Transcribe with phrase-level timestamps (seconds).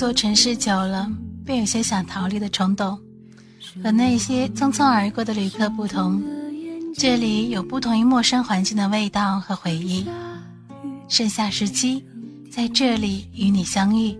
[0.00, 1.06] 座城市久了，
[1.44, 2.98] 便有些想逃离的冲动。
[3.84, 6.22] 和那些匆匆而过的旅客不同，
[6.96, 10.06] 这里有不同于陌生环境的味道和回忆。
[11.06, 12.02] 盛夏时期，
[12.50, 14.16] 在这里与你相遇。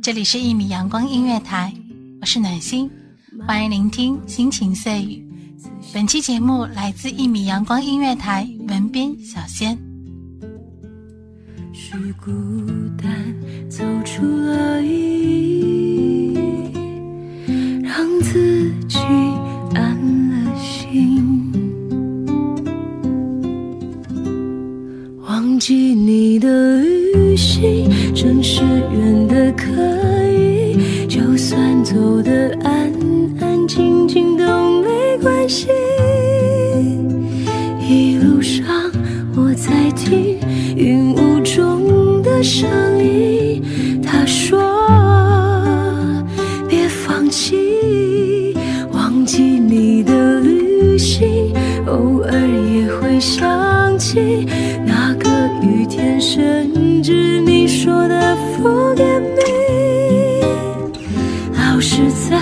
[0.00, 1.74] 这里是一米阳光音乐台，
[2.20, 2.88] 我是暖心，
[3.44, 5.28] 欢迎聆听心情碎语。
[5.92, 9.76] 本期节目来自一米阳光音乐台，文斌小仙。
[12.12, 12.30] 孤
[13.00, 13.10] 单
[13.68, 14.88] 走出了意
[15.60, 16.38] 义，
[17.82, 18.98] 让自己
[19.74, 19.96] 安
[20.30, 21.52] 了心。
[25.26, 28.60] 忘记你的旅行，城市
[49.86, 51.52] 你的旅行，
[51.84, 54.48] 偶尔也会想起
[54.86, 55.28] 那个
[55.62, 60.40] 雨天，甚至你说的 forget me，
[61.52, 62.40] 老是在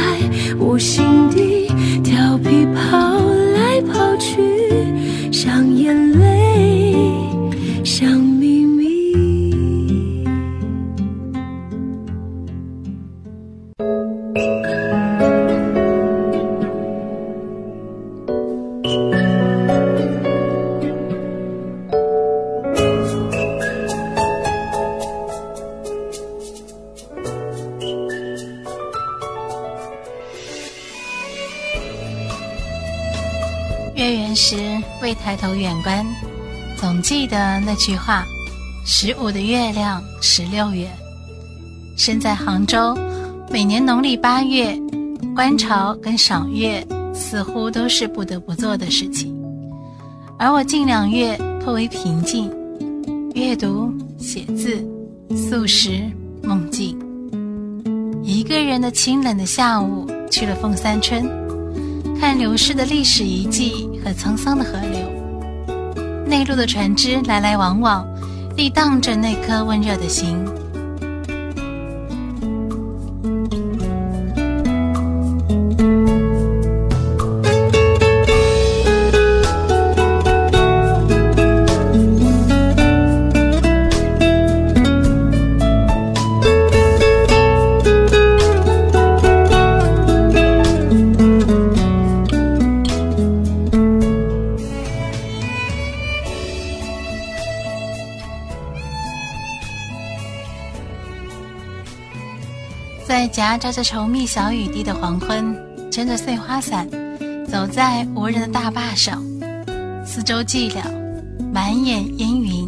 [0.57, 1.05] 我心
[34.03, 34.57] 月圆时
[35.01, 36.05] 未抬头远观，
[36.77, 38.25] 总记得那句话：
[38.85, 40.91] 十五的月亮十六圆。
[41.97, 42.99] 身在杭州，
[43.49, 44.77] 每年农历八月，
[45.37, 49.33] 观潮跟赏月似乎都是不得不做的事情。
[50.37, 52.51] 而我近两月颇为平静，
[53.37, 54.85] 阅读、写字、
[55.37, 56.03] 素食、
[56.43, 56.99] 梦境。
[58.25, 61.41] 一个人的清冷的下午，去了凤三春。
[62.19, 68.07] 看流逝的历史遗迹和沧桑的河流，内陆的船只来来往往，
[68.57, 70.37] 涤荡着那颗温热的心。
[103.13, 105.55] 在夹杂着稠密小雨滴的黄昏，
[105.91, 106.89] 撑着碎花伞，
[107.47, 109.23] 走在无人的大坝上，
[110.03, 110.81] 四周寂寥，
[111.53, 112.67] 满眼烟云。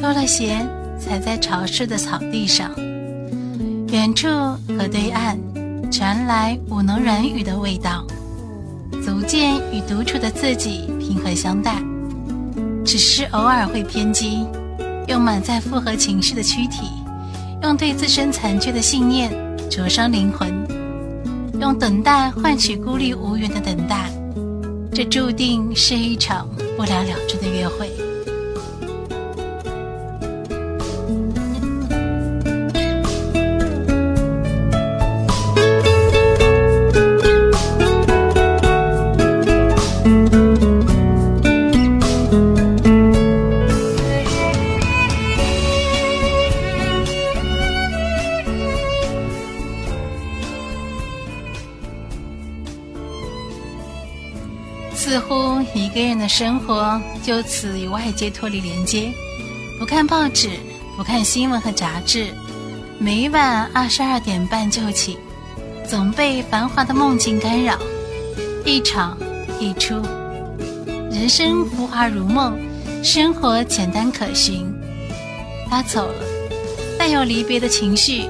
[0.00, 0.66] 脱了鞋，
[0.98, 2.70] 踩在潮湿的草地上，
[3.88, 4.26] 远处
[4.66, 5.38] 河对岸
[5.92, 8.02] 传来舞能软语的味道，
[9.04, 11.82] 足见与独处的自己平和相待，
[12.82, 14.46] 只是偶尔会偏激，
[15.06, 16.88] 用满载复合情绪的躯体。
[17.64, 19.32] 用对自身残缺的信念
[19.70, 20.52] 灼伤灵魂，
[21.58, 24.10] 用等待换取孤立无援的等待，
[24.92, 26.46] 这注定是一场
[26.76, 27.90] 不了了之的约会。
[56.24, 59.12] 的生活就此与外界脱离连接，
[59.78, 60.48] 不看报纸，
[60.96, 62.32] 不看新闻和杂志，
[62.98, 65.18] 每晚二十二点半就寝，
[65.86, 67.78] 总被繁华的梦境干扰，
[68.64, 69.18] 一场
[69.60, 70.00] 一出，
[71.10, 72.58] 人生浮华如梦，
[73.02, 74.66] 生活简单可循。
[75.68, 76.24] 他走了，
[76.98, 78.22] 带有离别的情绪，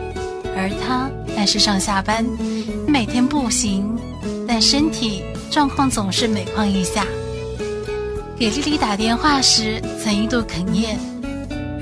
[0.57, 2.27] 而他但是上下班，
[2.89, 3.97] 每天步行，
[4.49, 5.23] 但身体。
[5.49, 7.07] 状况总是每况愈下。
[8.37, 10.97] 给丽丽打电话时，曾一度哽咽，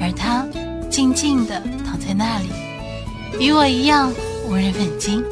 [0.01, 0.47] 而她
[0.91, 2.49] 静静地躺在那里，
[3.41, 4.13] 与我一样
[4.47, 5.25] 无人问津。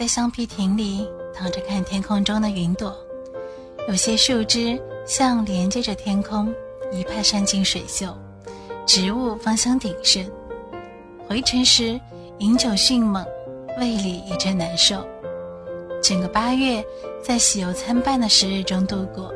[0.00, 2.96] 在橡皮亭里躺着看天空中的云朵，
[3.86, 6.50] 有些树枝像连接着天空，
[6.90, 8.06] 一派山清水秀，
[8.86, 10.24] 植物芳香鼎盛。
[11.28, 12.00] 回程时
[12.38, 13.22] 饮酒迅猛，
[13.78, 15.06] 胃里一阵难受。
[16.02, 16.82] 整个八月
[17.22, 19.30] 在喜忧参半的时日中度过，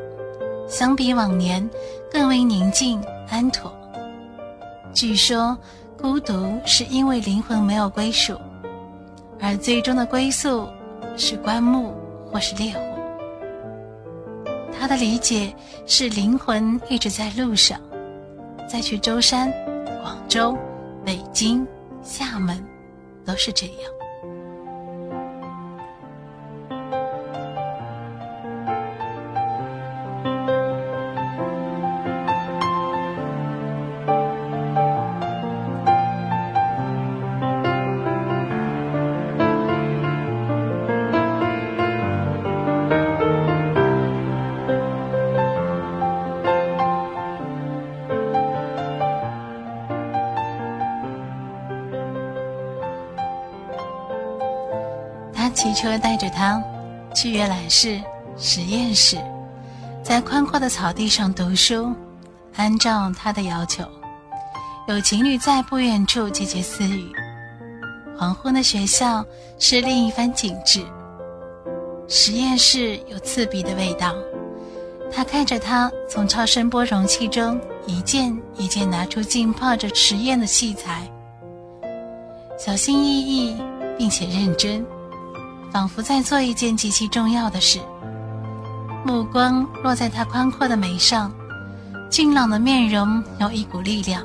[0.67, 1.69] 相比往年
[2.11, 3.71] 更为宁静安妥。
[4.95, 5.55] 据说，
[5.95, 8.35] 孤独是因为灵魂没有归属。
[9.45, 10.67] 而最终的归宿
[11.15, 11.93] 是棺木
[12.25, 12.81] 或是烈火。
[14.71, 15.55] 他的理解
[15.85, 17.79] 是灵魂一直在路上，
[18.67, 19.53] 再去舟山、
[20.01, 20.57] 广州、
[21.05, 21.65] 北京、
[22.01, 22.65] 厦门，
[23.23, 24.04] 都是这样。
[55.75, 56.59] 车带着他
[57.13, 58.01] 去阅览室、
[58.37, 59.17] 实验室，
[60.01, 61.93] 在宽阔的草地上读书。
[62.55, 63.83] 按照他的要求，
[64.87, 67.11] 有情侣在不远处窃窃私语。
[68.17, 69.25] 黄昏的学校
[69.59, 70.81] 是另一番景致。
[72.07, 74.15] 实验室有刺鼻的味道。
[75.11, 81.01] 他看着他从超声波容器中一件一件拿出浸泡着实验的器材，
[82.57, 83.57] 小心翼翼
[83.97, 84.85] 并且认真。
[85.75, 87.81] 仿佛在做一件极其重要的事，
[89.05, 91.29] 目光落在他宽阔的眉上，
[92.09, 94.23] 俊朗的面容有一股力量。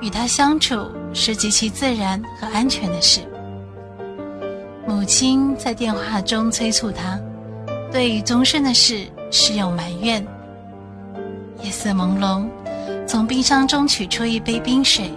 [0.00, 3.22] 与他相处是极其自然和安全的事。
[4.86, 7.18] 母亲在电话中催促他，
[7.90, 10.24] 对于终身的事是有埋怨。
[11.64, 12.46] 夜色朦胧，
[13.04, 15.10] 从冰箱中取出一杯冰水，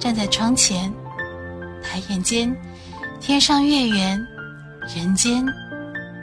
[0.00, 0.92] 站在窗前，
[1.80, 2.52] 抬眼间，
[3.20, 4.20] 天上月圆。
[4.94, 5.44] 人间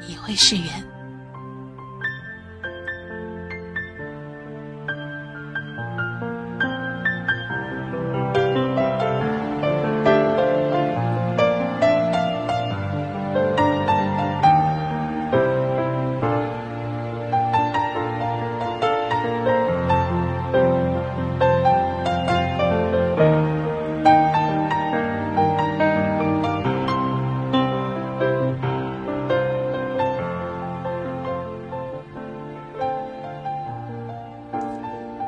[0.07, 0.94] 也会是缘。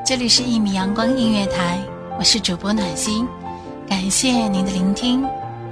[0.08, 1.78] 这里是一米阳光音乐台，
[2.18, 3.28] 我是主播暖心，
[3.86, 5.22] 感谢您的聆听，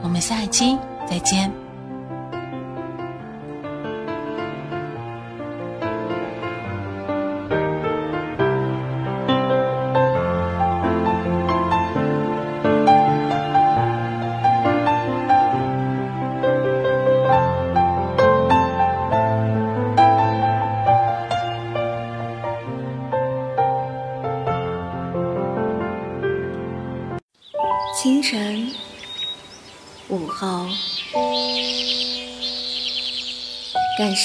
[0.02, 0.76] 我们下期
[1.08, 1.50] 再见。